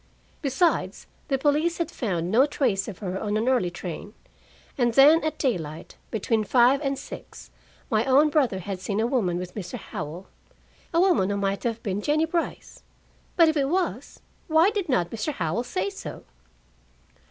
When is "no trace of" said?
2.31-2.97